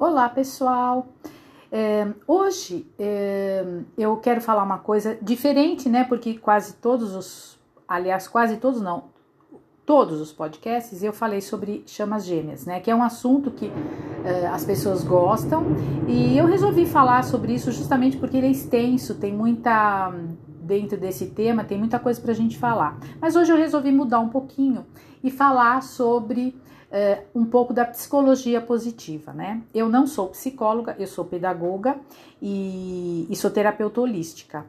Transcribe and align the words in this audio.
Olá, 0.00 0.30
pessoal! 0.30 1.08
É, 1.70 2.08
hoje 2.26 2.86
é, 2.98 3.62
eu 3.98 4.16
quero 4.16 4.40
falar 4.40 4.62
uma 4.62 4.78
coisa 4.78 5.18
diferente, 5.20 5.90
né? 5.90 6.04
Porque 6.04 6.38
quase 6.38 6.76
todos 6.76 7.14
os, 7.14 7.58
aliás, 7.86 8.26
quase 8.26 8.56
todos 8.56 8.80
não, 8.80 9.04
todos 9.84 10.18
os 10.18 10.32
podcasts 10.32 11.02
eu 11.02 11.12
falei 11.12 11.42
sobre 11.42 11.84
chamas 11.86 12.24
gêmeas, 12.24 12.64
né? 12.64 12.80
Que 12.80 12.90
é 12.90 12.96
um 12.96 13.02
assunto 13.02 13.50
que 13.50 13.70
é, 14.24 14.46
as 14.46 14.64
pessoas 14.64 15.04
gostam 15.04 15.66
e 16.08 16.34
eu 16.34 16.46
resolvi 16.46 16.86
falar 16.86 17.22
sobre 17.22 17.52
isso 17.52 17.70
justamente 17.70 18.16
porque 18.16 18.38
ele 18.38 18.46
é 18.46 18.50
extenso, 18.50 19.16
tem 19.16 19.34
muita 19.34 20.14
dentro 20.62 20.96
desse 20.96 21.26
tema, 21.26 21.62
tem 21.62 21.76
muita 21.76 21.98
coisa 21.98 22.18
para 22.18 22.32
a 22.32 22.34
gente 22.34 22.56
falar. 22.56 22.98
Mas 23.20 23.36
hoje 23.36 23.52
eu 23.52 23.56
resolvi 23.58 23.92
mudar 23.92 24.20
um 24.20 24.30
pouquinho 24.30 24.86
e 25.22 25.30
falar 25.30 25.82
sobre 25.82 26.58
uh, 26.90 27.22
um 27.34 27.44
pouco 27.44 27.72
da 27.72 27.84
psicologia 27.84 28.60
positiva, 28.60 29.32
né? 29.32 29.62
Eu 29.74 29.88
não 29.88 30.06
sou 30.06 30.28
psicóloga, 30.28 30.96
eu 30.98 31.06
sou 31.06 31.24
pedagoga 31.24 31.96
e, 32.40 33.26
e 33.30 33.36
sou 33.36 33.50
terapeuta 33.50 34.00
holística. 34.00 34.66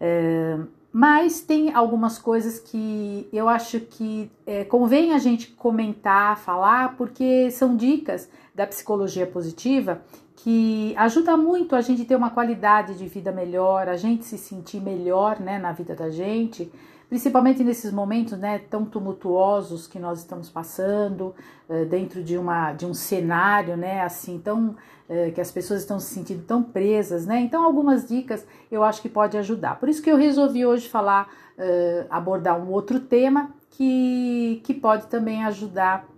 Uh, 0.00 0.66
mas 0.92 1.40
tem 1.40 1.72
algumas 1.72 2.18
coisas 2.18 2.58
que 2.58 3.26
eu 3.32 3.48
acho 3.48 3.80
que 3.80 4.30
é, 4.46 4.62
convém 4.62 5.14
a 5.14 5.18
gente 5.18 5.48
comentar, 5.52 6.36
falar, 6.36 6.96
porque 6.98 7.50
são 7.50 7.74
dicas 7.74 8.28
da 8.54 8.66
psicologia 8.66 9.26
positiva 9.26 10.02
que 10.36 10.92
ajuda 10.98 11.34
muito 11.34 11.74
a 11.74 11.80
gente 11.80 12.04
ter 12.04 12.14
uma 12.14 12.28
qualidade 12.28 12.98
de 12.98 13.06
vida 13.06 13.32
melhor, 13.32 13.88
a 13.88 13.96
gente 13.96 14.26
se 14.26 14.36
sentir 14.36 14.82
melhor 14.82 15.40
né, 15.40 15.58
na 15.58 15.72
vida 15.72 15.94
da 15.94 16.10
gente 16.10 16.70
principalmente 17.12 17.62
nesses 17.62 17.92
momentos 17.92 18.38
né, 18.38 18.58
tão 18.70 18.86
tumultuosos 18.86 19.86
que 19.86 19.98
nós 19.98 20.20
estamos 20.20 20.48
passando, 20.48 21.34
uh, 21.68 21.84
dentro 21.84 22.24
de, 22.24 22.38
uma, 22.38 22.72
de 22.72 22.86
um 22.86 22.94
cenário 22.94 23.76
né, 23.76 24.00
assim 24.00 24.38
tão 24.38 24.68
uh, 24.70 25.30
que 25.34 25.38
as 25.38 25.52
pessoas 25.52 25.80
estão 25.80 26.00
se 26.00 26.14
sentindo 26.14 26.42
tão 26.44 26.62
presas, 26.62 27.26
né? 27.26 27.38
Então, 27.38 27.64
algumas 27.64 28.08
dicas 28.08 28.46
eu 28.70 28.82
acho 28.82 29.02
que 29.02 29.10
pode 29.10 29.36
ajudar. 29.36 29.78
Por 29.78 29.90
isso 29.90 30.00
que 30.00 30.10
eu 30.10 30.16
resolvi 30.16 30.64
hoje 30.64 30.88
falar, 30.88 31.28
uh, 31.58 32.06
abordar 32.08 32.58
um 32.58 32.70
outro 32.70 32.98
tema 32.98 33.50
que, 33.68 34.62
que 34.64 34.72
pode 34.72 35.06
também 35.08 35.44
ajudar 35.44 36.08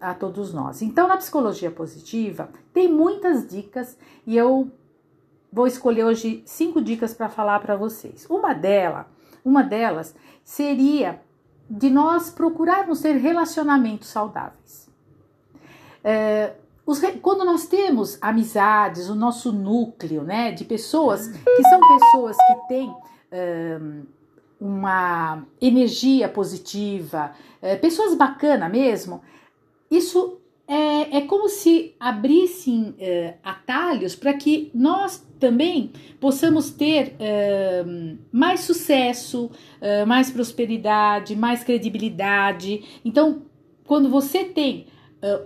a 0.00 0.14
todos 0.14 0.52
nós. 0.52 0.82
Então, 0.82 1.06
na 1.06 1.16
psicologia 1.16 1.70
positiva, 1.70 2.48
tem 2.74 2.92
muitas 2.92 3.48
dicas 3.48 3.96
e 4.26 4.36
eu 4.36 4.68
vou 5.52 5.68
escolher 5.68 6.06
hoje 6.06 6.42
cinco 6.44 6.82
dicas 6.82 7.14
para 7.14 7.28
falar 7.28 7.60
para 7.60 7.76
vocês. 7.76 8.26
Uma 8.28 8.52
delas 8.52 9.19
uma 9.44 9.62
delas 9.62 10.14
seria 10.44 11.20
de 11.68 11.88
nós 11.88 12.30
procurarmos 12.30 13.00
ter 13.00 13.16
relacionamentos 13.16 14.08
saudáveis. 14.08 14.88
É, 16.02 16.54
os, 16.84 17.00
quando 17.22 17.44
nós 17.44 17.66
temos 17.66 18.18
amizades, 18.20 19.08
o 19.08 19.14
nosso 19.14 19.52
núcleo, 19.52 20.24
né, 20.24 20.50
de 20.50 20.64
pessoas 20.64 21.28
que 21.28 21.62
são 21.62 21.80
pessoas 21.98 22.36
que 22.36 22.68
têm 22.68 22.94
é, 23.30 23.78
uma 24.60 25.44
energia 25.60 26.28
positiva, 26.28 27.32
é, 27.62 27.76
pessoas 27.76 28.16
bacanas 28.16 28.70
mesmo, 28.70 29.22
isso 29.88 30.39
é, 30.70 31.16
é 31.16 31.20
como 31.22 31.48
se 31.48 31.96
abrissem 31.98 32.94
é, 33.00 33.34
atalhos 33.42 34.14
para 34.14 34.32
que 34.34 34.70
nós 34.72 35.18
também 35.40 35.90
possamos 36.20 36.70
ter 36.70 37.16
é, 37.18 37.84
mais 38.30 38.60
sucesso, 38.60 39.50
é, 39.80 40.04
mais 40.04 40.30
prosperidade, 40.30 41.34
mais 41.34 41.64
credibilidade. 41.64 42.84
Então, 43.04 43.42
quando 43.84 44.08
você 44.08 44.44
tem 44.44 44.86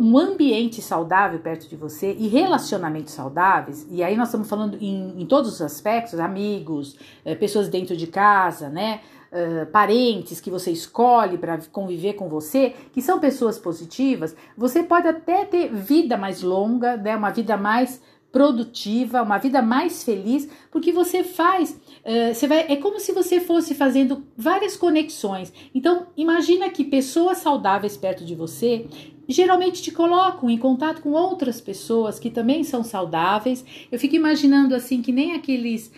um 0.00 0.17
ambiente 0.17 0.80
saudável 0.80 1.39
perto 1.41 1.69
de 1.69 1.77
você 1.77 2.12
e 2.12 2.28
relacionamentos 2.28 3.12
saudáveis, 3.12 3.86
e 3.91 4.03
aí 4.03 4.17
nós 4.17 4.28
estamos 4.28 4.48
falando 4.48 4.77
em, 4.80 5.20
em 5.20 5.27
todos 5.27 5.53
os 5.53 5.61
aspectos, 5.61 6.20
amigos, 6.20 6.97
é, 7.25 7.34
pessoas 7.34 7.69
dentro 7.69 7.97
de 7.97 8.06
casa, 8.06 8.69
né? 8.69 9.01
uh, 9.34 9.67
parentes 9.67 10.40
que 10.40 10.51
você 10.51 10.70
escolhe 10.70 11.36
para 11.36 11.58
conviver 11.73 12.14
com 12.14 12.29
você, 12.29 12.74
que 12.92 13.02
são 13.02 13.18
pessoas 13.18 13.58
positivas, 13.58 14.36
você 14.57 14.83
pode 14.83 15.08
até 15.08 15.45
ter 15.45 15.73
vida 15.73 16.17
mais 16.17 16.42
longa, 16.42 16.96
né, 16.96 17.17
uma 17.17 17.30
vida 17.30 17.57
mais 17.57 18.01
produtiva, 18.34 19.22
uma 19.22 19.39
vida 19.39 19.62
mais 19.62 20.02
feliz, 20.02 20.50
porque 20.68 20.90
você 20.90 21.22
faz, 21.22 21.70
uh, 21.70 22.34
você 22.34 22.48
vai, 22.48 22.67
é 22.68 22.74
como 22.74 22.98
se 22.98 23.12
você 23.12 23.40
fosse 23.40 23.77
fazendo 23.77 24.24
várias 24.36 24.77
conexões. 24.77 25.52
Então, 25.72 26.08
imagina 26.17 26.68
que 26.68 26.83
pessoas 26.83 27.39
saudáveis 27.39 27.96
perto 27.96 28.24
de 28.24 28.34
você 28.34 28.89
geralmente 29.28 29.80
te 29.80 29.92
colocam 29.92 30.50
em 30.50 30.58
contato 30.58 31.00
com 31.00 31.12
outras 31.12 31.61
pessoas 31.61 32.18
que 32.18 32.28
também 32.28 32.64
são 32.64 32.83
saudáveis. 32.83 33.64
Eu 33.90 34.00
fico 34.00 34.17
imaginando 34.17 34.74
assim 34.74 35.01
que 35.01 35.12
nem 35.12 35.34
aqueles 35.34 35.92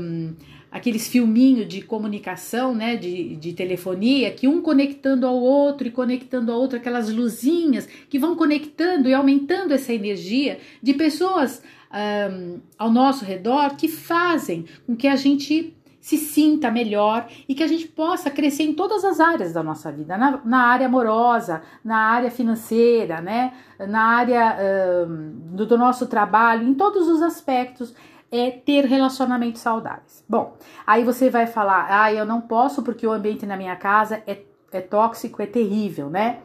um, 0.00 0.34
aqueles 0.70 1.08
filminhos 1.08 1.68
de 1.68 1.82
comunicação, 1.82 2.74
né, 2.74 2.96
de, 2.96 3.36
de 3.36 3.52
telefonia, 3.52 4.30
que 4.30 4.46
um 4.46 4.60
conectando 4.60 5.26
ao 5.26 5.36
outro 5.36 5.86
e 5.86 5.90
conectando 5.90 6.52
ao 6.52 6.60
outro, 6.60 6.76
aquelas 6.76 7.12
luzinhas 7.12 7.88
que 8.08 8.18
vão 8.18 8.36
conectando 8.36 9.08
e 9.08 9.14
aumentando 9.14 9.72
essa 9.72 9.92
energia 9.92 10.58
de 10.82 10.94
pessoas 10.94 11.62
um, 12.30 12.60
ao 12.78 12.90
nosso 12.90 13.24
redor 13.24 13.76
que 13.76 13.88
fazem 13.88 14.66
com 14.86 14.96
que 14.96 15.08
a 15.08 15.16
gente 15.16 15.72
se 16.00 16.16
sinta 16.18 16.70
melhor 16.70 17.26
e 17.48 17.54
que 17.54 17.64
a 17.64 17.66
gente 17.66 17.88
possa 17.88 18.30
crescer 18.30 18.62
em 18.62 18.74
todas 18.74 19.04
as 19.04 19.18
áreas 19.18 19.52
da 19.52 19.60
nossa 19.60 19.90
vida, 19.90 20.16
na, 20.16 20.40
na 20.44 20.66
área 20.66 20.86
amorosa, 20.86 21.62
na 21.84 21.96
área 21.96 22.30
financeira, 22.30 23.20
né, 23.20 23.52
na 23.88 24.02
área 24.02 24.56
um, 25.08 25.56
do, 25.56 25.66
do 25.66 25.76
nosso 25.76 26.06
trabalho, 26.06 26.68
em 26.68 26.74
todos 26.74 27.08
os 27.08 27.22
aspectos 27.22 27.92
é 28.30 28.50
ter 28.50 28.84
relacionamentos 28.84 29.60
saudáveis. 29.60 30.24
Bom, 30.28 30.56
aí 30.86 31.04
você 31.04 31.30
vai 31.30 31.46
falar, 31.46 31.86
ah, 31.88 32.12
eu 32.12 32.26
não 32.26 32.40
posso 32.40 32.82
porque 32.82 33.06
o 33.06 33.12
ambiente 33.12 33.46
na 33.46 33.56
minha 33.56 33.76
casa 33.76 34.22
é, 34.26 34.42
é 34.72 34.80
tóxico, 34.80 35.40
é 35.42 35.46
terrível, 35.46 36.10
né? 36.10 36.40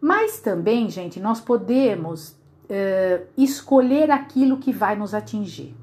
Mas 0.00 0.40
também, 0.40 0.88
gente, 0.88 1.20
nós 1.20 1.40
podemos 1.40 2.30
uh, 2.30 3.26
escolher 3.36 4.10
aquilo 4.10 4.58
que 4.58 4.72
vai 4.72 4.96
nos 4.96 5.12
atingir. 5.12 5.74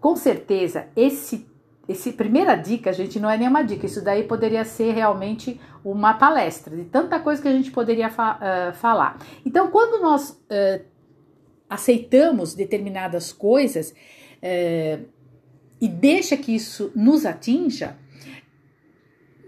Com 0.00 0.16
certeza, 0.16 0.88
esse 0.94 1.46
esse 1.88 2.12
primeira 2.12 2.56
dica, 2.56 2.92
gente, 2.92 3.20
não 3.20 3.30
é 3.30 3.38
nenhuma 3.38 3.62
dica. 3.62 3.86
Isso 3.86 4.02
daí 4.02 4.24
poderia 4.24 4.64
ser 4.64 4.92
realmente 4.92 5.60
uma 5.84 6.14
palestra 6.14 6.74
de 6.74 6.84
tanta 6.84 7.20
coisa 7.20 7.40
que 7.40 7.46
a 7.46 7.52
gente 7.52 7.70
poderia 7.70 8.10
fa 8.10 8.40
uh, 8.40 8.74
falar. 8.74 9.18
Então, 9.44 9.70
quando 9.70 10.02
nós 10.02 10.30
uh, 10.30 10.84
aceitamos 11.70 12.54
determinadas 12.54 13.32
coisas, 13.32 13.94
é, 14.42 14.98
e 15.80 15.88
deixa 15.88 16.36
que 16.36 16.54
isso 16.54 16.90
nos 16.94 17.26
atinja, 17.26 17.96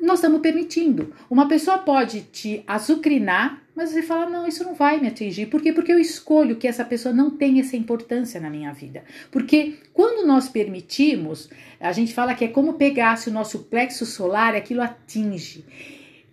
nós 0.01 0.19
estamos 0.19 0.41
permitindo. 0.41 1.13
Uma 1.29 1.49
pessoa 1.49 1.79
pode 1.79 2.23
te 2.23 2.63
azucrinar, 2.67 3.63
mas 3.75 3.91
você 3.91 4.03
fala: 4.03 4.29
não, 4.29 4.47
isso 4.47 4.65
não 4.65 4.75
vai 4.75 5.01
me 5.01 5.09
atingir. 5.09 5.47
Por 5.47 5.61
quê? 5.61 5.73
Porque 5.73 5.93
eu 5.93 5.99
escolho 5.99 6.57
que 6.57 6.69
essa 6.69 6.85
pessoa 6.85 7.15
não 7.15 7.31
tenha 7.31 7.61
essa 7.61 7.77
importância 7.77 8.41
na 8.41 8.49
minha 8.49 8.73
vida. 8.73 9.05
Porque 9.31 9.75
quando 9.93 10.27
nós 10.27 10.49
permitimos, 10.49 11.49
a 11.81 11.93
gente 11.93 12.15
fala 12.15 12.35
que 12.35 12.45
é 12.45 12.49
como 12.49 12.75
pegasse 12.75 13.29
o 13.29 13.33
nosso 13.33 13.61
plexo 13.65 14.07
solar 14.07 14.55
aquilo 14.55 14.83
atinge 14.83 15.65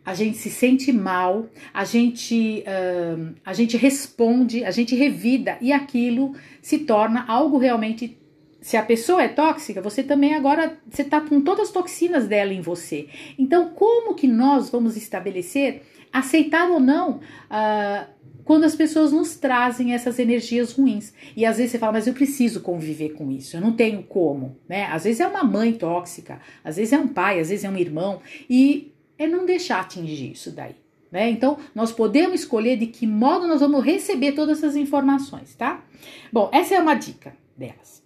a 0.06 0.14
gente 0.14 0.38
se 0.38 0.52
sente 0.52 0.92
mal, 0.92 1.50
a 1.74 1.84
gente, 1.84 2.64
uh, 2.68 3.34
a 3.44 3.54
gente 3.54 3.76
responde, 3.76 4.64
a 4.64 4.70
gente 4.70 4.96
revida 4.96 5.58
e 5.60 5.74
aquilo 5.74 6.36
se 6.62 6.80
torna 6.80 7.26
algo 7.28 7.58
realmente 7.58 8.16
se 8.66 8.76
a 8.78 8.82
pessoa 8.82 9.22
é 9.22 9.28
tóxica, 9.28 9.80
você 9.80 10.02
também 10.02 10.34
agora 10.34 10.76
você 10.90 11.04
está 11.04 11.22
com 11.22 11.40
todas 11.40 11.68
as 11.68 11.72
toxinas 11.72 12.28
dela 12.28 12.52
em 12.52 12.62
você. 12.62 13.08
Então, 13.38 13.70
como 13.70 14.16
que 14.16 14.28
nós 14.28 14.72
vamos 14.72 14.98
estabelecer 14.98 15.84
aceitar 16.12 16.72
ou 16.72 16.80
não 16.80 17.18
uh, 17.20 18.08
quando 18.44 18.64
as 18.64 18.74
pessoas 18.74 19.12
nos 19.12 19.36
trazem 19.36 19.94
essas 19.94 20.18
energias 20.18 20.72
ruins? 20.72 21.14
E 21.38 21.46
às 21.46 21.58
vezes 21.58 21.74
você 21.74 21.78
fala, 21.78 21.92
mas 21.92 22.08
eu 22.08 22.16
preciso 22.16 22.62
conviver 22.62 23.10
com 23.10 23.30
isso, 23.32 23.56
eu 23.56 23.62
não 23.62 23.72
tenho 23.72 24.02
como, 24.02 24.58
né? 24.68 24.86
Às 24.86 25.04
vezes 25.04 25.20
é 25.20 25.28
uma 25.28 25.44
mãe 25.44 25.72
tóxica, 25.72 26.42
às 26.64 26.78
vezes 26.78 26.92
é 26.92 26.98
um 26.98 27.08
pai, 27.08 27.40
às 27.40 27.50
vezes 27.50 27.66
é 27.66 27.70
um 27.70 27.78
irmão 27.78 28.20
e 28.50 28.92
é 29.16 29.28
não 29.28 29.46
deixar 29.46 29.82
atingir 29.82 30.32
isso 30.32 30.50
daí. 30.50 30.74
Né? 31.12 31.30
Então, 31.30 31.60
nós 31.76 31.92
podemos 31.92 32.40
escolher 32.40 32.78
de 32.78 32.88
que 32.88 33.06
modo 33.06 33.48
nós 33.48 33.62
vamos 33.62 33.86
receber 33.86 34.32
todas 34.32 34.58
essas 34.58 34.76
informações, 34.76 35.54
tá? 35.54 35.86
Bom, 36.34 36.50
essa 36.52 36.74
é 36.74 36.80
uma 36.80 36.96
dica 36.96 37.32
delas. 37.56 38.05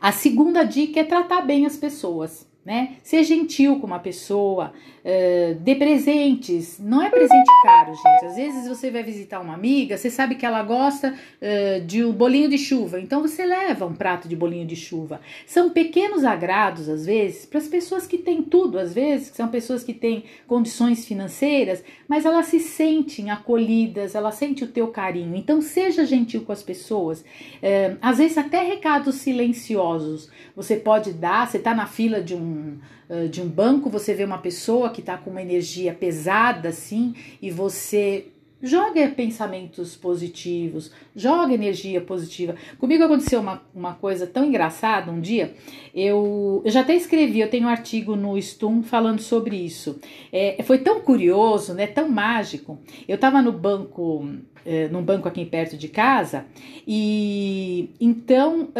A 0.00 0.12
segunda 0.12 0.64
dica 0.64 1.00
é 1.00 1.04
tratar 1.04 1.42
bem 1.42 1.66
as 1.66 1.76
pessoas. 1.76 2.46
Né? 2.64 2.96
Ser 3.02 3.22
gentil 3.24 3.78
com 3.78 3.86
uma 3.86 3.98
pessoa, 3.98 4.72
uh, 5.04 5.54
dê 5.56 5.74
presentes. 5.74 6.78
Não 6.78 7.02
é 7.02 7.10
presente 7.10 7.50
caro, 7.62 7.92
gente. 7.94 8.26
Às 8.26 8.36
vezes 8.36 8.68
você 8.68 8.90
vai 8.90 9.02
visitar 9.02 9.40
uma 9.40 9.54
amiga, 9.54 9.98
você 9.98 10.08
sabe 10.08 10.34
que 10.34 10.46
ela 10.46 10.62
gosta 10.62 11.12
uh, 11.14 11.84
de 11.84 12.04
um 12.04 12.12
bolinho 12.12 12.48
de 12.48 12.56
chuva, 12.56 12.98
então 13.00 13.20
você 13.20 13.44
leva 13.44 13.84
um 13.84 13.94
prato 13.94 14.26
de 14.28 14.34
bolinho 14.34 14.66
de 14.66 14.76
chuva. 14.76 15.20
São 15.46 15.70
pequenos 15.70 16.24
agrados, 16.24 16.88
às 16.88 17.04
vezes, 17.04 17.44
para 17.44 17.58
as 17.58 17.68
pessoas 17.68 18.06
que 18.06 18.16
têm 18.16 18.42
tudo, 18.42 18.78
às 18.78 18.94
vezes, 18.94 19.30
que 19.30 19.36
são 19.36 19.48
pessoas 19.48 19.84
que 19.84 19.92
têm 19.92 20.24
condições 20.46 21.04
financeiras, 21.04 21.84
mas 22.08 22.24
elas 22.24 22.46
se 22.46 22.60
sentem 22.60 23.30
acolhidas, 23.30 24.14
elas 24.14 24.36
sentem 24.36 24.66
o 24.66 24.70
teu 24.70 24.88
carinho. 24.88 25.36
Então, 25.36 25.60
seja 25.60 26.06
gentil 26.06 26.42
com 26.42 26.52
as 26.52 26.62
pessoas. 26.62 27.20
Uh, 27.20 27.98
às 28.00 28.18
vezes, 28.18 28.38
até 28.38 28.62
recados 28.62 29.16
silenciosos 29.16 30.30
você 30.56 30.76
pode 30.76 31.12
dar, 31.12 31.48
você 31.48 31.58
está 31.58 31.74
na 31.74 31.86
fila 31.86 32.22
de 32.22 32.34
um, 32.34 32.53
de 33.30 33.42
um 33.42 33.48
banco, 33.48 33.90
você 33.90 34.14
vê 34.14 34.24
uma 34.24 34.38
pessoa 34.38 34.90
que 34.90 35.00
está 35.00 35.16
com 35.16 35.30
uma 35.30 35.42
energia 35.42 35.92
pesada 35.92 36.70
assim, 36.70 37.14
e 37.40 37.50
você 37.50 38.28
joga 38.64 39.06
pensamentos 39.10 39.94
positivos, 39.94 40.90
joga 41.14 41.52
energia 41.52 42.00
positiva. 42.00 42.56
Comigo 42.78 43.04
aconteceu 43.04 43.40
uma, 43.40 43.62
uma 43.74 43.94
coisa 43.94 44.26
tão 44.26 44.46
engraçada 44.46 45.12
um 45.12 45.20
dia. 45.20 45.54
Eu, 45.94 46.62
eu 46.64 46.70
já 46.70 46.80
até 46.80 46.94
escrevi, 46.94 47.40
eu 47.40 47.50
tenho 47.50 47.66
um 47.66 47.68
artigo 47.68 48.16
no 48.16 48.38
Stum 48.38 48.82
falando 48.82 49.20
sobre 49.20 49.54
isso. 49.54 50.00
É, 50.32 50.60
foi 50.62 50.78
tão 50.78 51.00
curioso, 51.00 51.74
né? 51.74 51.86
Tão 51.86 52.08
mágico. 52.08 52.78
Eu 53.06 53.16
estava 53.16 53.42
no 53.42 53.52
banco, 53.52 54.26
é, 54.64 54.88
num 54.88 55.02
banco 55.02 55.28
aqui 55.28 55.44
perto 55.44 55.76
de 55.76 55.88
casa, 55.88 56.46
e 56.88 57.90
então. 58.00 58.70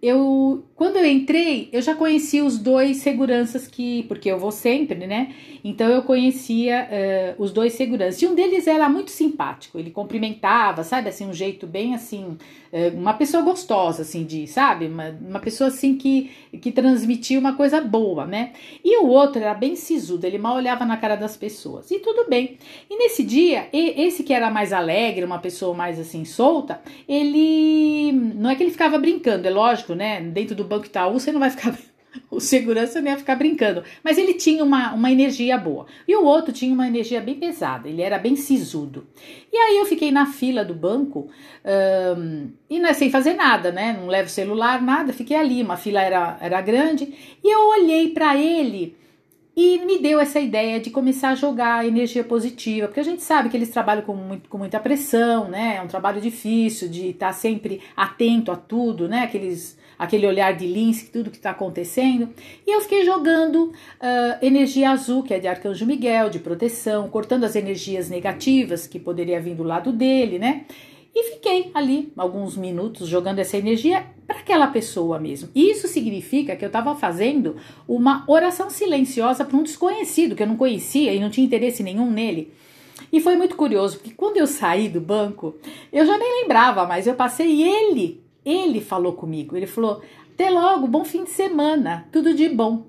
Eu 0.00 0.64
quando 0.78 0.96
eu 0.96 1.04
entrei, 1.04 1.68
eu 1.72 1.82
já 1.82 1.92
conhecia 1.92 2.44
os 2.44 2.56
dois 2.56 2.98
seguranças 2.98 3.66
que, 3.66 4.04
porque 4.04 4.30
eu 4.30 4.38
vou 4.38 4.52
sempre, 4.52 5.08
né? 5.08 5.34
Então 5.64 5.88
eu 5.88 6.02
conhecia 6.02 6.88
uh, 6.88 7.42
os 7.42 7.50
dois 7.50 7.72
seguranças. 7.72 8.22
E 8.22 8.28
um 8.28 8.34
deles 8.36 8.68
era 8.68 8.88
muito 8.88 9.10
simpático, 9.10 9.76
ele 9.76 9.90
cumprimentava, 9.90 10.84
sabe, 10.84 11.08
assim, 11.08 11.26
um 11.26 11.32
jeito 11.32 11.66
bem 11.66 11.96
assim, 11.96 12.38
uh, 12.72 12.96
uma 12.96 13.14
pessoa 13.14 13.42
gostosa, 13.42 14.02
assim, 14.02 14.24
de, 14.24 14.46
sabe, 14.46 14.86
uma, 14.86 15.18
uma 15.20 15.40
pessoa 15.40 15.66
assim 15.66 15.96
que, 15.96 16.30
que 16.62 16.70
transmitia 16.70 17.40
uma 17.40 17.56
coisa 17.56 17.80
boa, 17.80 18.24
né? 18.24 18.52
E 18.84 18.98
o 19.02 19.08
outro 19.08 19.42
era 19.42 19.54
bem 19.54 19.74
sisudo, 19.74 20.24
ele 20.24 20.38
mal 20.38 20.54
olhava 20.54 20.84
na 20.84 20.96
cara 20.96 21.16
das 21.16 21.36
pessoas. 21.36 21.90
E 21.90 21.98
tudo 21.98 22.30
bem. 22.30 22.56
E 22.88 22.96
nesse 22.96 23.24
dia, 23.24 23.66
esse 23.72 24.22
que 24.22 24.32
era 24.32 24.48
mais 24.48 24.72
alegre, 24.72 25.24
uma 25.24 25.40
pessoa 25.40 25.74
mais 25.74 25.98
assim 25.98 26.24
solta, 26.24 26.80
ele 27.08 28.12
não 28.12 28.48
é 28.48 28.54
que 28.54 28.62
ele 28.62 28.70
ficava 28.70 28.96
brincando, 28.96 29.48
é 29.48 29.50
lógico, 29.50 29.87
né? 29.94 30.20
Dentro 30.20 30.54
do 30.54 30.64
Banco 30.64 30.86
Itaú, 30.86 31.18
você 31.18 31.32
não 31.32 31.40
vai 31.40 31.50
ficar. 31.50 31.76
O 32.30 32.40
segurança 32.40 33.00
não 33.00 33.10
ia 33.10 33.18
ficar 33.18 33.36
brincando. 33.36 33.84
Mas 34.02 34.16
ele 34.16 34.34
tinha 34.34 34.64
uma, 34.64 34.94
uma 34.94 35.12
energia 35.12 35.56
boa. 35.58 35.86
E 36.06 36.16
o 36.16 36.24
outro 36.24 36.52
tinha 36.52 36.72
uma 36.72 36.88
energia 36.88 37.20
bem 37.20 37.34
pesada. 37.34 37.86
Ele 37.86 38.00
era 38.00 38.18
bem 38.18 38.34
sisudo. 38.34 39.06
E 39.52 39.56
aí 39.56 39.76
eu 39.76 39.84
fiquei 39.84 40.10
na 40.10 40.26
fila 40.26 40.64
do 40.64 40.74
banco 40.74 41.28
e 42.68 42.78
não 42.80 42.88
é 42.88 42.92
sem 42.94 43.10
fazer 43.10 43.34
nada, 43.34 43.70
né? 43.70 43.96
Não 44.00 44.08
levo 44.08 44.28
celular, 44.28 44.82
nada. 44.82 45.12
Fiquei 45.12 45.36
ali. 45.36 45.62
Uma 45.62 45.76
fila 45.76 46.00
era, 46.00 46.38
era 46.40 46.60
grande. 46.62 47.14
E 47.44 47.54
eu 47.54 47.68
olhei 47.68 48.08
para 48.08 48.36
ele 48.36 48.96
e 49.60 49.84
me 49.84 49.98
deu 49.98 50.20
essa 50.20 50.38
ideia 50.38 50.78
de 50.78 50.88
começar 50.88 51.30
a 51.30 51.34
jogar 51.34 51.84
energia 51.84 52.22
positiva, 52.22 52.86
porque 52.86 53.00
a 53.00 53.04
gente 53.04 53.24
sabe 53.24 53.48
que 53.48 53.56
eles 53.56 53.70
trabalham 53.70 54.04
com, 54.04 54.14
muito, 54.14 54.48
com 54.48 54.56
muita 54.56 54.78
pressão, 54.78 55.48
né? 55.48 55.78
É 55.78 55.82
um 55.82 55.88
trabalho 55.88 56.20
difícil 56.20 56.88
de 56.88 57.08
estar 57.08 57.32
sempre 57.32 57.80
atento 57.96 58.52
a 58.52 58.56
tudo, 58.56 59.08
né? 59.08 59.22
Aqueles 59.24 59.76
aquele 59.98 60.28
olhar 60.28 60.52
de 60.52 60.64
lince, 60.64 61.10
tudo 61.10 61.28
que 61.28 61.38
está 61.38 61.50
acontecendo. 61.50 62.28
E 62.64 62.70
eu 62.70 62.80
fiquei 62.82 63.04
jogando 63.04 63.64
uh, 63.64 63.72
energia 64.40 64.90
azul, 64.90 65.24
que 65.24 65.34
é 65.34 65.40
de 65.40 65.48
Arcanjo 65.48 65.84
Miguel, 65.84 66.30
de 66.30 66.38
proteção, 66.38 67.08
cortando 67.08 67.42
as 67.42 67.56
energias 67.56 68.08
negativas 68.08 68.86
que 68.86 69.00
poderia 69.00 69.40
vir 69.40 69.56
do 69.56 69.64
lado 69.64 69.90
dele, 69.90 70.38
né? 70.38 70.66
E 71.20 71.32
fiquei 71.32 71.72
ali 71.74 72.12
alguns 72.16 72.56
minutos 72.56 73.08
jogando 73.08 73.40
essa 73.40 73.56
energia 73.56 74.06
para 74.24 74.38
aquela 74.38 74.68
pessoa 74.68 75.18
mesmo. 75.18 75.48
Isso 75.52 75.88
significa 75.88 76.54
que 76.54 76.64
eu 76.64 76.68
estava 76.68 76.94
fazendo 76.94 77.56
uma 77.88 78.22
oração 78.28 78.70
silenciosa 78.70 79.44
para 79.44 79.56
um 79.56 79.64
desconhecido 79.64 80.36
que 80.36 80.44
eu 80.44 80.46
não 80.46 80.56
conhecia 80.56 81.12
e 81.12 81.18
não 81.18 81.28
tinha 81.28 81.44
interesse 81.44 81.82
nenhum 81.82 82.08
nele. 82.08 82.52
E 83.12 83.20
foi 83.20 83.36
muito 83.36 83.56
curioso, 83.56 83.96
porque 83.96 84.14
quando 84.14 84.36
eu 84.36 84.46
saí 84.46 84.88
do 84.88 85.00
banco, 85.00 85.56
eu 85.92 86.06
já 86.06 86.16
nem 86.16 86.42
lembrava 86.42 86.86
mais, 86.86 87.08
eu 87.08 87.14
passei 87.14 87.48
e 87.48 87.62
ele 87.64 88.22
ele 88.44 88.80
falou 88.80 89.14
comigo, 89.14 89.56
ele 89.56 89.66
falou: 89.66 90.00
até 90.32 90.48
logo, 90.50 90.86
bom 90.86 91.04
fim 91.04 91.24
de 91.24 91.30
semana, 91.30 92.06
tudo 92.12 92.32
de 92.32 92.48
bom. 92.48 92.86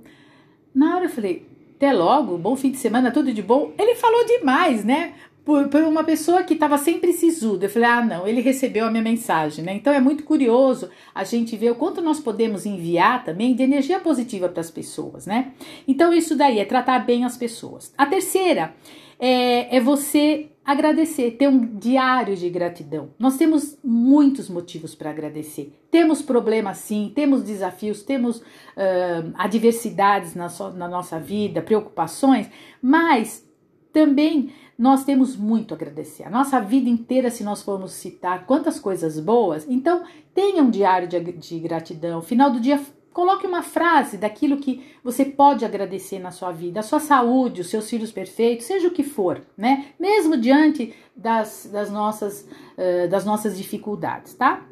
Na 0.74 0.96
hora 0.96 1.06
eu 1.06 1.10
falei: 1.10 1.48
até 1.76 1.92
logo, 1.92 2.38
bom 2.38 2.56
fim 2.56 2.70
de 2.70 2.78
semana, 2.78 3.10
tudo 3.10 3.34
de 3.34 3.42
bom. 3.42 3.72
Ele 3.78 3.96
falou 3.96 4.26
demais, 4.26 4.86
né? 4.86 5.14
Por, 5.50 5.68
por 5.68 5.81
uma 5.81 6.04
pessoa 6.04 6.44
que 6.44 6.54
estava 6.54 6.78
sempre 6.78 7.12
sisuda. 7.12 7.66
Eu 7.66 7.72
falei: 7.72 7.90
ah, 7.90 8.06
não, 8.06 8.28
ele 8.28 8.40
recebeu 8.40 8.86
a 8.86 8.92
minha 8.92 9.01
mensagem, 9.01 9.66
né? 9.66 9.74
Então 9.74 9.92
é 9.92 10.00
muito 10.00 10.24
curioso 10.24 10.92
a 11.16 11.24
gente 11.24 11.57
ver 11.57 11.72
o 11.72 11.75
quanto 11.75 12.04
nós 12.04 12.19
podemos 12.19 12.68
enviar 12.68 13.24
também 13.24 13.56
de 13.56 13.63
energia 13.63 14.00
positiva 14.00 14.48
para 14.48 14.62
as 14.62 14.69
pessoas, 14.69 15.25
né? 15.25 15.54
Então 15.88 16.13
isso 16.13 16.36
daí 16.36 16.60
é 16.60 16.66
tratar 16.66 17.00
bem 17.00 17.25
as 17.25 17.36
pessoas. 17.36 17.92
A 17.98 18.06
terceira 18.06 18.75
é, 19.19 19.75
é 19.75 19.80
você 19.80 20.51
agradecer, 20.63 21.31
ter 21.31 21.48
um 21.48 21.66
diário 21.80 22.36
de 22.36 22.48
gratidão. 22.48 23.10
Nós 23.18 23.36
temos 23.36 23.75
muitos 23.84 24.50
motivos 24.50 24.94
para 24.94 25.10
agradecer. 25.10 25.74
Temos 25.90 26.22
problemas 26.22 26.78
sim, 26.78 27.12
temos 27.16 27.42
desafios, 27.42 28.04
temos 28.04 28.38
uh, 28.38 29.34
adversidades 29.34 30.36
na, 30.36 30.48
so, 30.48 30.69
na 30.69 30.88
nossa 30.88 31.19
vida, 31.19 31.60
preocupações, 31.60 32.48
mas 32.80 33.49
também 33.92 34.54
nós 34.78 35.04
temos 35.04 35.36
muito 35.36 35.74
a 35.74 35.78
agradecer. 35.78 36.24
A 36.24 36.30
nossa 36.30 36.60
vida 36.60 36.90
inteira, 36.90 37.30
se 37.30 37.44
nós 37.44 37.62
formos 37.62 37.92
citar 37.92 38.46
quantas 38.46 38.80
coisas 38.80 39.20
boas, 39.20 39.66
então 39.68 40.04
tenha 40.34 40.64
um 40.64 40.70
diário 40.70 41.08
de, 41.08 41.20
de 41.20 41.60
gratidão. 41.60 42.22
Final 42.22 42.52
do 42.52 42.60
dia, 42.60 42.80
Coloque 43.12 43.48
uma 43.48 43.64
frase 43.64 44.18
daquilo 44.18 44.58
que 44.58 44.82
você 45.04 45.26
pode 45.26 45.66
agradecer 45.66 46.20
na 46.20 46.32
sua 46.32 46.52
vida, 46.52 46.80
a 46.80 46.84
sua 46.84 47.00
saúde, 47.00 47.62
os 47.62 47.70
seus 47.70 47.90
filhos 47.90 48.12
perfeitos, 48.12 48.68
seja 48.68 48.88
o 48.88 48.92
que 48.92 49.04
for, 49.04 49.42
né? 49.58 49.88
Mesmo 50.00 50.38
diante 50.38 50.96
das, 51.16 51.68
das, 51.70 51.92
nossas, 51.92 52.48
uh, 52.78 53.10
das 53.10 53.26
nossas 53.26 53.58
dificuldades, 53.58 54.36
tá? 54.36 54.64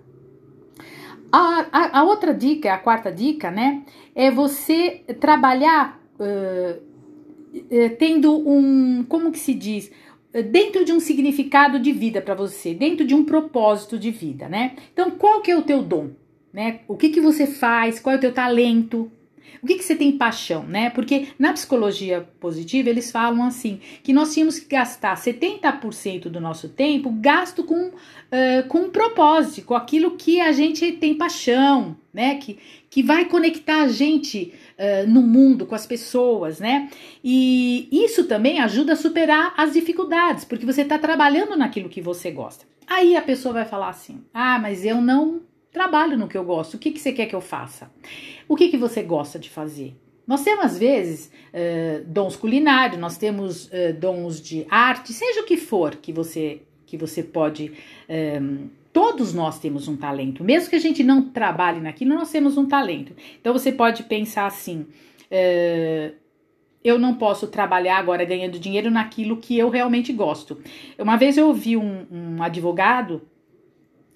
A, 1.32 1.66
a, 1.72 2.00
a, 2.00 2.04
outra 2.04 2.34
dica, 2.34 2.74
a 2.74 2.78
quarta 2.78 3.12
dica, 3.12 3.50
né? 3.50 3.84
É 4.16 4.30
você 4.30 5.04
trabalhar 5.20 6.00
uh, 6.20 6.82
tendo 7.98 8.48
um, 8.48 9.04
como 9.04 9.32
que 9.32 9.40
se 9.40 9.54
diz? 9.54 9.92
dentro 10.52 10.86
de 10.86 10.92
um 10.92 11.00
significado 11.00 11.80
de 11.80 11.92
vida 11.92 12.22
para 12.22 12.36
você, 12.36 12.72
dentro 12.72 13.04
de 13.04 13.16
um 13.16 13.24
propósito 13.24 13.98
de 13.98 14.12
vida, 14.12 14.48
né? 14.48 14.76
Então, 14.94 15.10
qual 15.10 15.42
que 15.42 15.50
é 15.50 15.58
o 15.58 15.64
teu 15.64 15.82
dom? 15.82 16.12
né? 16.58 16.80
O 16.88 16.98
que, 16.98 17.10
que 17.10 17.22
você 17.22 17.46
faz, 17.46 18.00
qual 18.00 18.16
é 18.16 18.18
o 18.18 18.22
teu 18.22 18.34
talento, 18.34 19.12
o 19.62 19.68
que, 19.68 19.76
que 19.76 19.84
você 19.84 19.96
tem 19.96 20.18
paixão, 20.18 20.64
né? 20.64 20.90
Porque 20.90 21.30
na 21.38 21.54
psicologia 21.54 22.28
positiva 22.40 22.90
eles 22.90 23.12
falam 23.12 23.44
assim 23.44 23.80
que 24.04 24.14
nós 24.14 24.34
tínhamos 24.34 24.60
que 24.60 24.68
gastar 24.68 25.16
70% 25.16 26.30
do 26.30 26.40
nosso 26.40 26.70
tempo 26.70 27.10
gasto 27.12 27.64
com, 27.64 27.88
uh, 27.88 28.68
com 28.68 28.80
um 28.80 28.90
propósito, 28.90 29.66
com 29.66 29.76
aquilo 29.76 30.12
que 30.12 30.40
a 30.40 30.52
gente 30.52 30.92
tem 30.94 31.16
paixão, 31.16 31.96
né? 32.14 32.36
Que, 32.36 32.58
que 32.90 33.04
vai 33.04 33.26
conectar 33.26 33.82
a 33.82 33.88
gente 33.88 34.54
uh, 34.78 35.10
no 35.10 35.22
mundo, 35.22 35.66
com 35.66 35.76
as 35.76 35.86
pessoas, 35.86 36.60
né? 36.60 36.90
E 37.24 37.88
isso 37.92 38.26
também 38.26 38.60
ajuda 38.60 38.94
a 38.94 38.96
superar 38.96 39.54
as 39.58 39.74
dificuldades, 39.74 40.46
porque 40.46 40.66
você 40.66 40.82
está 40.82 40.98
trabalhando 40.98 41.56
naquilo 41.56 41.90
que 41.90 42.02
você 42.02 42.32
gosta. 42.32 42.66
Aí 42.88 43.18
a 43.18 43.22
pessoa 43.22 43.54
vai 43.54 43.66
falar 43.66 43.90
assim: 43.90 44.24
ah, 44.34 44.58
mas 44.60 44.86
eu 44.86 45.02
não 45.02 45.42
Trabalho 45.78 46.18
no 46.18 46.28
que 46.28 46.36
eu 46.36 46.44
gosto. 46.44 46.74
O 46.74 46.80
que, 46.80 46.90
que 46.90 47.00
você 47.00 47.14
quer 47.14 47.28
que 47.28 47.36
eu 47.36 47.40
faça? 47.40 47.92
O 48.50 48.56
que, 48.56 48.70
que 48.70 48.78
você 48.78 49.04
gosta 49.04 49.38
de 49.38 49.48
fazer? 49.48 49.96
Nós 50.26 50.44
temos, 50.44 50.66
às 50.66 50.76
vezes, 50.76 51.32
uh, 51.54 52.04
dons 52.08 52.36
culinários, 52.36 53.00
nós 53.00 53.16
temos 53.16 53.68
uh, 53.68 53.94
dons 53.96 54.42
de 54.42 54.66
arte, 54.72 55.14
seja 55.14 55.42
o 55.42 55.46
que 55.46 55.56
for 55.56 55.98
que 55.98 56.12
você, 56.12 56.64
que 56.84 56.98
você 56.98 57.22
pode. 57.22 57.74
Um, 58.10 58.70
todos 58.92 59.36
nós 59.36 59.60
temos 59.60 59.88
um 59.88 59.96
talento, 59.96 60.44
mesmo 60.44 60.68
que 60.72 60.76
a 60.76 60.80
gente 60.80 61.04
não 61.04 61.30
trabalhe 61.30 61.80
naquilo, 61.80 62.16
nós 62.16 62.32
temos 62.32 62.58
um 62.58 62.66
talento. 62.66 63.14
Então 63.40 63.54
você 63.54 63.72
pode 63.72 64.02
pensar 64.02 64.48
assim: 64.48 64.80
uh, 64.80 66.16
eu 66.84 66.98
não 66.98 67.14
posso 67.14 67.46
trabalhar 67.46 67.98
agora 67.98 68.26
ganhando 68.26 68.58
dinheiro 68.58 68.90
naquilo 68.90 69.38
que 69.38 69.56
eu 69.56 69.70
realmente 69.70 70.12
gosto. 70.12 70.58
Uma 70.98 71.18
vez 71.18 71.38
eu 71.38 71.50
ouvi 71.50 71.78
um, 71.78 72.08
um 72.12 72.42
advogado 72.42 73.22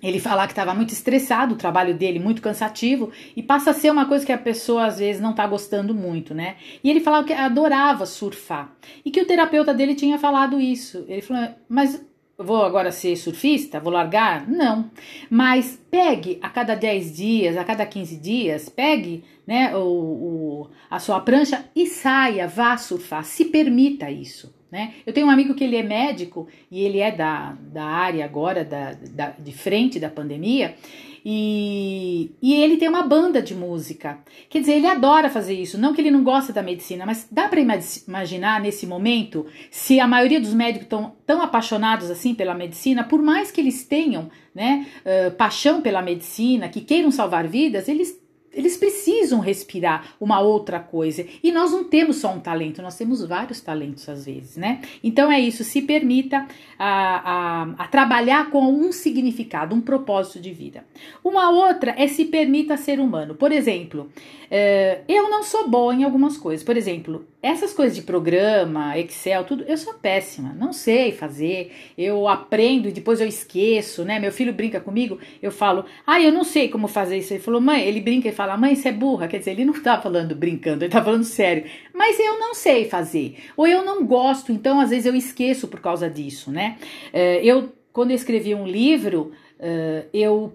ele 0.01 0.20
falar 0.20 0.48
que 0.48 0.53
estava 0.53 0.74
muito 0.74 0.93
estressado, 0.93 1.53
o 1.53 1.58
trabalho 1.58 1.93
dele 1.93 2.20
muito 2.20 2.41
cansativo, 2.41 3.12
e 3.36 3.43
passa 3.43 3.72
a 3.72 3.74
ser 3.74 3.91
uma 3.91 4.05
coisa 4.05 4.25
que 4.25 4.31
a 4.31 4.38
pessoa 4.38 4.86
às 4.86 5.00
vezes 5.00 5.22
não 5.22 5.31
está 5.31 5.46
gostando 5.46 5.93
muito, 5.93 6.34
né? 6.34 6.55
E 6.84 6.89
ele 6.89 7.00
falava 7.00 7.25
que 7.25 7.34
adorava 7.34 8.05
surfar, 8.05 8.74
e 9.05 9.12
que 9.12 9.22
o 9.22 9.27
terapeuta 9.27 9.74
dele 9.74 9.96
tinha 9.96 10.17
falado 10.17 10.60
isso. 10.60 11.05
Ele 11.08 11.22
falou, 11.22 11.50
mas 11.70 12.03
vou 12.38 12.63
agora 12.63 12.91
ser 12.91 13.15
surfista, 13.15 13.79
vou 13.79 13.93
largar? 13.93 14.48
Não. 14.48 14.89
Mas 15.29 15.79
pegue 15.89 16.39
a 16.41 16.50
cada 16.50 16.75
10 16.75 17.15
dias, 17.15 17.58
a 17.58 17.63
cada 17.63 17.86
15 17.86 18.17
dias, 18.17 18.70
pegue 18.70 19.24
né, 19.46 19.75
o, 19.75 19.79
o, 19.79 20.70
a 20.89 21.00
sua 21.00 21.20
prancha 21.20 21.65
e 21.75 21.86
saia, 21.86 22.48
vá 22.48 22.77
surfar, 22.77 23.24
se 23.24 23.46
permita 23.46 24.10
isso. 24.10 24.53
Né? 24.71 24.93
Eu 25.05 25.11
tenho 25.11 25.27
um 25.27 25.29
amigo 25.29 25.53
que 25.53 25.63
ele 25.63 25.75
é 25.75 25.83
médico 25.83 26.47
e 26.71 26.81
ele 26.81 26.99
é 26.99 27.11
da, 27.11 27.57
da 27.59 27.83
área 27.83 28.23
agora, 28.23 28.63
da, 28.63 28.93
da, 28.93 29.29
de 29.37 29.51
frente 29.51 29.99
da 29.99 30.09
pandemia, 30.09 30.75
e, 31.23 32.31
e 32.41 32.53
ele 32.53 32.77
tem 32.77 32.89
uma 32.89 33.03
banda 33.03 33.41
de 33.41 33.53
música. 33.53 34.19
Quer 34.49 34.61
dizer, 34.61 34.73
ele 34.73 34.87
adora 34.87 35.29
fazer 35.29 35.53
isso. 35.53 35.77
Não 35.77 35.93
que 35.93 36.01
ele 36.01 36.09
não 36.09 36.23
gosta 36.23 36.51
da 36.51 36.63
medicina, 36.63 37.05
mas 37.05 37.27
dá 37.31 37.47
para 37.47 37.59
imaginar 37.59 38.59
nesse 38.59 38.87
momento 38.87 39.45
se 39.69 39.99
a 39.99 40.07
maioria 40.07 40.39
dos 40.39 40.53
médicos 40.53 40.85
estão 40.85 41.13
tão 41.25 41.41
apaixonados 41.41 42.09
assim 42.09 42.33
pela 42.33 42.55
medicina, 42.55 43.03
por 43.03 43.21
mais 43.21 43.51
que 43.51 43.61
eles 43.61 43.83
tenham 43.85 44.31
né, 44.53 44.87
uh, 45.05 45.31
paixão 45.31 45.81
pela 45.81 46.01
medicina, 46.01 46.69
que 46.69 46.81
queiram 46.81 47.11
salvar 47.11 47.47
vidas, 47.47 47.87
eles 47.87 48.20
eles 48.53 48.77
precisam 48.77 49.39
respirar 49.39 50.15
uma 50.20 50.39
outra 50.39 50.79
coisa. 50.79 51.25
E 51.41 51.51
nós 51.51 51.72
não 51.72 51.84
temos 51.84 52.17
só 52.17 52.34
um 52.34 52.39
talento, 52.39 52.81
nós 52.81 52.98
temos 52.98 53.24
vários 53.25 53.62
talentos 53.62 54.08
às 54.10 54.25
vezes, 54.25 54.58
né? 54.58 54.81
Então 55.03 55.31
é 55.31 55.39
isso, 55.39 55.63
se 55.63 55.81
permita 55.81 56.48
a, 56.77 57.31
a, 57.31 57.62
a 57.77 57.88
trabalhar 57.88 58.50
com 58.50 58.63
um 58.72 58.91
significado, 58.91 59.75
um 59.75 59.81
propósito 59.81 60.39
de 60.39 60.51
vida. 60.51 60.84
Uma 61.24 61.50
outra 61.50 61.96
é 61.98 62.08
se 62.08 62.25
permita 62.25 62.77
ser 62.77 63.00
humano. 63.00 63.36
Por 63.36 63.51
exemplo, 63.51 64.12
é, 64.50 65.01
eu 65.08 65.29
não 65.29 65.43
sou 65.43 65.70
boa 65.70 65.93
em 65.93 66.03
algumas 66.03 66.38
coisas. 66.38 66.63
Por 66.63 66.75
exemplo, 66.75 67.25
essas 67.41 67.74
coisas 67.74 67.95
de 67.95 68.03
programa, 68.03 68.98
Excel, 69.00 69.43
tudo, 69.43 69.63
eu 69.67 69.75
sou 69.75 69.95
péssima, 69.95 70.53
não 70.53 70.71
sei 70.71 71.12
fazer. 71.12 71.71
Eu 71.98 72.27
aprendo 72.27 72.88
e 72.88 72.91
depois 72.91 73.19
eu 73.19 73.27
esqueço, 73.27 74.05
né? 74.05 74.19
Meu 74.19 74.31
filho 74.31 74.53
brinca 74.53 74.79
comigo, 74.79 75.17
eu 75.41 75.51
falo, 75.51 75.86
ah, 76.05 76.21
eu 76.21 76.31
não 76.31 76.43
sei 76.43 76.69
como 76.69 76.88
fazer 76.88 77.17
isso. 77.17 77.33
Ele 77.33 77.41
falou, 77.41 77.60
mãe, 77.60 77.81
ele 77.81 78.00
brinca 78.00 78.29
e 78.29 78.31
fala, 78.31 78.55
mãe, 78.57 78.75
você 78.75 78.89
é 78.89 78.91
burra. 78.91 79.27
Quer 79.27 79.39
dizer, 79.39 79.51
ele 79.51 79.65
não 79.65 79.74
tá 79.81 80.00
falando 80.00 80.36
brincando, 80.36 80.83
ele 80.83 80.91
tá 80.91 81.03
falando 81.03 81.24
sério. 81.24 81.65
Mas 81.93 82.19
eu 82.19 82.39
não 82.39 82.53
sei 82.53 82.86
fazer. 82.86 83.38
Ou 83.57 83.65
eu 83.65 83.83
não 83.83 84.05
gosto, 84.05 84.51
então 84.51 84.79
às 84.79 84.91
vezes 84.91 85.07
eu 85.07 85.15
esqueço 85.15 85.67
por 85.67 85.79
causa 85.79 86.07
disso, 86.07 86.51
né? 86.51 86.77
É, 87.12 87.43
eu, 87.43 87.71
quando 87.91 88.12
eu 88.12 88.15
escrevi 88.15 88.53
um 88.53 88.67
livro, 88.67 89.31
uh, 89.60 90.07
eu 90.13 90.53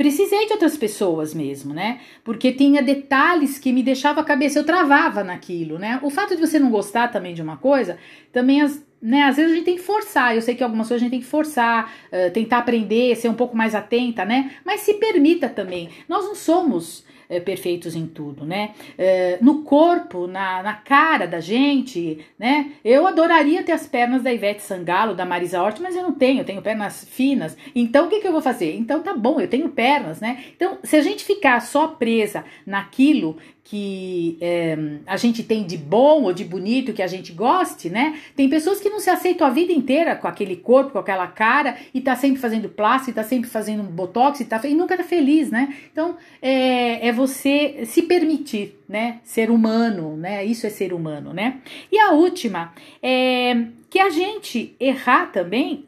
precisei 0.00 0.46
de 0.46 0.54
outras 0.54 0.78
pessoas 0.78 1.34
mesmo, 1.34 1.74
né? 1.74 2.00
Porque 2.24 2.52
tinha 2.52 2.82
detalhes 2.82 3.58
que 3.58 3.70
me 3.70 3.82
deixava 3.82 4.22
a 4.22 4.24
cabeça, 4.24 4.58
eu 4.58 4.64
travava 4.64 5.22
naquilo, 5.22 5.78
né? 5.78 6.00
O 6.02 6.08
fato 6.08 6.34
de 6.34 6.40
você 6.40 6.58
não 6.58 6.70
gostar 6.70 7.08
também 7.08 7.34
de 7.34 7.42
uma 7.42 7.58
coisa, 7.58 7.98
também 8.32 8.62
as, 8.62 8.82
né, 9.02 9.24
às 9.24 9.36
vezes 9.36 9.52
a 9.52 9.54
gente 9.56 9.66
tem 9.66 9.76
que 9.76 9.82
forçar. 9.82 10.34
Eu 10.34 10.40
sei 10.40 10.54
que 10.54 10.64
algumas 10.64 10.88
coisas 10.88 11.02
a 11.02 11.04
gente 11.04 11.10
tem 11.10 11.20
que 11.20 11.26
forçar, 11.26 11.92
uh, 12.10 12.32
tentar 12.32 12.60
aprender, 12.60 13.14
ser 13.14 13.28
um 13.28 13.34
pouco 13.34 13.54
mais 13.54 13.74
atenta, 13.74 14.24
né? 14.24 14.52
Mas 14.64 14.80
se 14.80 14.94
permita 14.94 15.50
também. 15.50 15.90
Nós 16.08 16.24
não 16.24 16.34
somos 16.34 17.04
é, 17.30 17.38
perfeitos 17.38 17.94
em 17.94 18.06
tudo, 18.06 18.44
né? 18.44 18.74
É, 18.98 19.38
no 19.40 19.62
corpo, 19.62 20.26
na, 20.26 20.62
na 20.62 20.74
cara 20.74 21.26
da 21.26 21.38
gente, 21.38 22.26
né? 22.36 22.72
Eu 22.84 23.06
adoraria 23.06 23.62
ter 23.62 23.72
as 23.72 23.86
pernas 23.86 24.22
da 24.22 24.32
Ivete 24.32 24.60
Sangalo, 24.60 25.14
da 25.14 25.24
Marisa 25.24 25.62
Hort, 25.62 25.80
mas 25.80 25.94
eu 25.94 26.02
não 26.02 26.12
tenho, 26.12 26.40
eu 26.40 26.44
tenho 26.44 26.60
pernas 26.60 27.06
finas. 27.08 27.56
Então 27.74 28.06
o 28.06 28.10
que, 28.10 28.20
que 28.20 28.26
eu 28.26 28.32
vou 28.32 28.42
fazer? 28.42 28.74
Então 28.74 29.00
tá 29.00 29.14
bom, 29.16 29.40
eu 29.40 29.48
tenho 29.48 29.68
pernas, 29.68 30.20
né? 30.20 30.44
Então, 30.56 30.78
se 30.82 30.96
a 30.96 31.02
gente 31.02 31.24
ficar 31.24 31.60
só 31.60 31.86
presa 31.86 32.44
naquilo 32.66 33.36
que 33.70 34.36
é, 34.40 34.76
a 35.06 35.16
gente 35.16 35.44
tem 35.44 35.64
de 35.64 35.76
bom 35.76 36.24
ou 36.24 36.32
de 36.32 36.44
bonito 36.44 36.92
que 36.92 37.00
a 37.00 37.06
gente 37.06 37.32
goste, 37.32 37.88
né? 37.88 38.18
Tem 38.34 38.48
pessoas 38.48 38.80
que 38.80 38.90
não 38.90 38.98
se 38.98 39.08
aceitam 39.08 39.46
a 39.46 39.50
vida 39.50 39.72
inteira 39.72 40.16
com 40.16 40.26
aquele 40.26 40.56
corpo, 40.56 40.90
com 40.90 40.98
aquela 40.98 41.28
cara 41.28 41.76
e 41.94 42.00
tá 42.00 42.16
sempre 42.16 42.40
fazendo 42.40 42.68
plástico, 42.68 43.14
tá 43.14 43.22
sempre 43.22 43.48
fazendo 43.48 43.84
botox 43.84 44.40
e, 44.40 44.44
tá, 44.44 44.60
e 44.64 44.74
nunca 44.74 44.96
tá 44.96 45.04
feliz, 45.04 45.52
né? 45.52 45.72
Então 45.92 46.16
é, 46.42 47.06
é 47.06 47.12
você 47.12 47.84
se 47.86 48.02
permitir, 48.02 48.76
né? 48.88 49.20
Ser 49.22 49.52
humano, 49.52 50.16
né? 50.16 50.44
Isso 50.44 50.66
é 50.66 50.70
ser 50.70 50.92
humano, 50.92 51.32
né? 51.32 51.58
E 51.92 51.98
a 52.00 52.10
última 52.10 52.74
é 53.00 53.66
que 53.88 54.00
a 54.00 54.10
gente 54.10 54.74
errar 54.80 55.26
também 55.26 55.84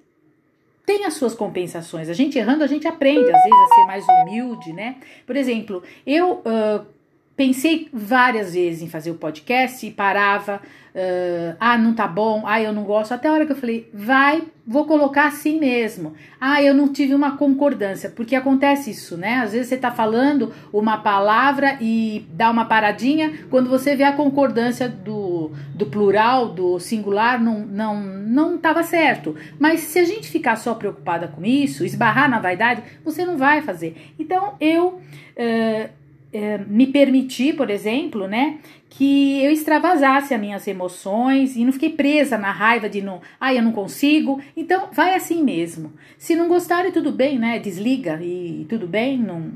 tem 0.86 1.04
as 1.04 1.14
suas 1.14 1.34
compensações. 1.34 2.08
A 2.08 2.14
gente 2.14 2.38
errando, 2.38 2.62
a 2.62 2.68
gente 2.68 2.86
aprende, 2.86 3.28
às 3.28 3.42
vezes, 3.42 3.58
a 3.58 3.74
ser 3.74 3.86
mais 3.86 4.04
humilde, 4.08 4.72
né? 4.72 4.98
Por 5.26 5.34
exemplo, 5.34 5.82
eu. 6.06 6.42
Uh, 6.46 7.01
pensei 7.42 7.88
várias 7.92 8.54
vezes 8.54 8.82
em 8.82 8.88
fazer 8.88 9.11
o 9.11 9.16
podcast 9.16 9.84
e 9.84 9.90
parava, 9.90 10.61
uh, 10.94 11.56
ah, 11.58 11.76
não 11.76 11.92
tá 11.92 12.06
bom, 12.06 12.44
ah, 12.46 12.62
eu 12.62 12.72
não 12.72 12.84
gosto, 12.84 13.11
até 13.11 13.26
a 13.26 13.32
hora 13.32 13.44
que 13.44 13.50
eu 13.50 13.56
falei, 13.56 13.90
vai, 13.92 14.44
vou 14.64 14.84
colocar 14.84 15.26
assim 15.26 15.58
mesmo. 15.58 16.14
Ah, 16.40 16.62
eu 16.62 16.72
não 16.72 16.92
tive 16.92 17.16
uma 17.16 17.37
concordância, 17.37 18.08
porque 18.11 18.37
acontece 18.37 18.92
isso, 18.92 19.16
né? 19.16 19.40
Às 19.40 19.54
vezes 19.54 19.66
você 19.66 19.76
tá 19.76 19.90
falando 19.90 20.54
uma 20.72 20.99
palavra 20.99 21.78
e 21.80 22.25
dá 22.30 22.49
uma 22.49 22.64
paradinha, 22.64 23.32
quando 23.50 23.68
você 23.68 23.96
vê 23.96 24.04
a 24.04 24.12
concordância 24.12 24.88
do, 24.88 25.50
do 25.75 25.87
plural, 25.87 26.50
do 26.50 26.78
singular, 26.78 27.42
não, 27.42 27.66
não, 27.66 28.00
não 28.00 28.56
tava 28.56 28.84
certo. 28.84 29.34
Mas 29.58 29.80
se 29.80 29.99
a 29.99 30.04
gente 30.04 30.30
ficar 30.30 30.54
só 30.54 30.75
preocupada 30.75 31.26
com 31.26 31.44
isso, 31.44 31.84
esbarrar 31.84 32.30
na 32.30 32.38
vaidade, 32.38 32.84
você 33.04 33.26
não 33.26 33.37
vai 33.37 33.62
fazer. 33.62 34.12
Então 34.16 34.54
eu. 34.61 35.00
Uh, 35.37 36.01
é, 36.32 36.58
me 36.58 36.86
permitir, 36.86 37.54
por 37.54 37.68
exemplo, 37.68 38.26
né, 38.26 38.58
que 38.88 39.42
eu 39.42 39.50
extravasasse 39.50 40.34
as 40.34 40.40
minhas 40.40 40.66
emoções 40.66 41.56
e 41.56 41.64
não 41.64 41.72
fiquei 41.72 41.90
presa 41.90 42.38
na 42.38 42.50
raiva 42.50 42.88
de 42.88 43.02
não, 43.02 43.20
ah, 43.40 43.54
eu 43.54 43.62
não 43.62 43.72
consigo. 43.72 44.40
Então, 44.56 44.88
vai 44.92 45.14
assim 45.14 45.42
mesmo. 45.42 45.92
Se 46.18 46.34
não 46.34 46.48
gostarem, 46.48 46.92
tudo 46.92 47.12
bem, 47.12 47.38
né? 47.38 47.58
Desliga 47.58 48.18
e 48.22 48.66
tudo 48.68 48.86
bem, 48.86 49.18
não, 49.18 49.50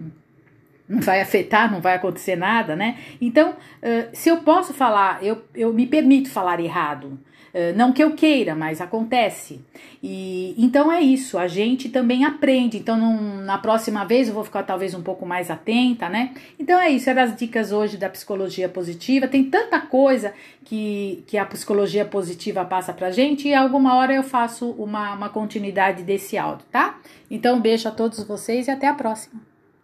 não 0.88 1.00
vai 1.00 1.20
afetar, 1.20 1.70
não 1.70 1.80
vai 1.80 1.94
acontecer 1.94 2.36
nada, 2.36 2.76
né? 2.76 2.98
Então, 3.20 3.54
se 4.12 4.28
eu 4.28 4.38
posso 4.38 4.72
falar, 4.72 5.22
eu, 5.22 5.42
eu 5.54 5.72
me 5.72 5.86
permito 5.86 6.30
falar 6.30 6.60
errado. 6.60 7.18
Não 7.74 7.90
que 7.90 8.04
eu 8.04 8.14
queira, 8.14 8.54
mas 8.54 8.82
acontece. 8.82 9.64
E 10.02 10.54
então 10.58 10.92
é 10.92 11.00
isso, 11.00 11.38
a 11.38 11.48
gente 11.48 11.88
também 11.88 12.22
aprende. 12.22 12.76
Então, 12.76 12.98
num, 12.98 13.40
na 13.40 13.56
próxima 13.56 14.04
vez 14.04 14.28
eu 14.28 14.34
vou 14.34 14.44
ficar 14.44 14.62
talvez 14.62 14.92
um 14.92 15.02
pouco 15.02 15.24
mais 15.24 15.50
atenta, 15.50 16.06
né? 16.06 16.34
Então 16.58 16.78
é 16.78 16.90
isso, 16.90 17.08
eram 17.08 17.22
as 17.22 17.34
dicas 17.34 17.72
hoje 17.72 17.96
da 17.96 18.10
psicologia 18.10 18.68
positiva. 18.68 19.26
Tem 19.26 19.42
tanta 19.42 19.80
coisa 19.80 20.34
que, 20.66 21.24
que 21.26 21.38
a 21.38 21.46
psicologia 21.46 22.04
positiva 22.04 22.62
passa 22.62 22.92
pra 22.92 23.10
gente, 23.10 23.48
e 23.48 23.54
alguma 23.54 23.94
hora 23.94 24.12
eu 24.12 24.22
faço 24.22 24.72
uma, 24.72 25.14
uma 25.14 25.30
continuidade 25.30 26.02
desse 26.02 26.36
áudio, 26.36 26.66
tá? 26.70 26.98
Então, 27.30 27.56
um 27.56 27.60
beijo 27.60 27.88
a 27.88 27.90
todos 27.90 28.22
vocês 28.22 28.68
e 28.68 28.70
até 28.70 28.86
a 28.86 28.92
próxima. 28.92 29.40